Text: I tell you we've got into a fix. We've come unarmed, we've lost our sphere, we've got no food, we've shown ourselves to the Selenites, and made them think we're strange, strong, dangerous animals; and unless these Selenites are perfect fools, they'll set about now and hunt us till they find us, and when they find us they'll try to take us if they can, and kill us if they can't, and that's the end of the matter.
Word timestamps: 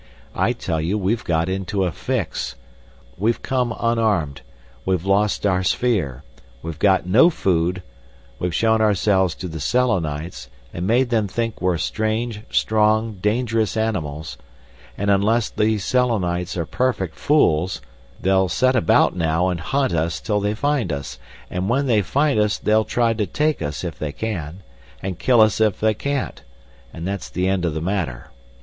I 0.33 0.53
tell 0.53 0.81
you 0.81 0.97
we've 0.97 1.23
got 1.23 1.47
into 1.47 1.83
a 1.83 1.91
fix. 1.91 2.55
We've 3.19 3.43
come 3.43 3.71
unarmed, 3.79 4.41
we've 4.83 5.05
lost 5.05 5.45
our 5.45 5.61
sphere, 5.61 6.23
we've 6.63 6.79
got 6.79 7.05
no 7.05 7.29
food, 7.29 7.83
we've 8.39 8.55
shown 8.55 8.81
ourselves 8.81 9.35
to 9.35 9.47
the 9.47 9.59
Selenites, 9.59 10.49
and 10.73 10.87
made 10.87 11.11
them 11.11 11.27
think 11.27 11.61
we're 11.61 11.77
strange, 11.77 12.41
strong, 12.49 13.19
dangerous 13.21 13.77
animals; 13.77 14.39
and 14.97 15.11
unless 15.11 15.51
these 15.51 15.85
Selenites 15.85 16.57
are 16.57 16.65
perfect 16.65 17.13
fools, 17.15 17.79
they'll 18.19 18.49
set 18.49 18.75
about 18.75 19.15
now 19.15 19.49
and 19.49 19.59
hunt 19.59 19.93
us 19.93 20.19
till 20.19 20.39
they 20.39 20.55
find 20.55 20.91
us, 20.91 21.19
and 21.47 21.69
when 21.69 21.85
they 21.85 22.01
find 22.01 22.39
us 22.39 22.57
they'll 22.57 22.85
try 22.85 23.13
to 23.13 23.27
take 23.27 23.61
us 23.61 23.83
if 23.83 23.99
they 23.99 24.11
can, 24.11 24.63
and 25.03 25.19
kill 25.19 25.41
us 25.41 25.61
if 25.61 25.79
they 25.79 25.93
can't, 25.93 26.41
and 26.91 27.07
that's 27.07 27.29
the 27.29 27.47
end 27.47 27.65
of 27.65 27.75
the 27.75 27.79
matter. 27.81 28.31